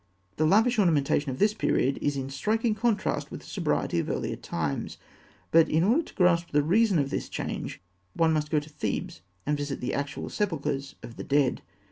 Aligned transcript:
The 0.37 0.47
lavish 0.47 0.79
ornamentation 0.79 1.29
of 1.29 1.37
this 1.37 1.53
period 1.53 1.99
is 2.01 2.17
in 2.17 2.31
striking 2.31 2.73
contrast 2.73 3.29
with 3.29 3.41
the 3.41 3.45
sobriety 3.45 3.99
of 3.99 4.09
earlier 4.09 4.35
times; 4.35 4.97
but 5.51 5.69
in 5.69 5.83
order 5.83 6.01
to 6.01 6.15
grasp 6.15 6.49
the 6.49 6.63
reason 6.63 6.97
of 6.97 7.11
this 7.11 7.29
change, 7.29 7.79
one 8.15 8.33
must 8.33 8.49
go 8.49 8.59
to 8.59 8.67
Thebes, 8.71 9.21
and 9.45 9.55
visit 9.55 9.79
the 9.79 9.93
actual 9.93 10.31
sepulchres 10.31 10.95
of 11.03 11.17
the 11.17 11.23
dead. 11.23 11.61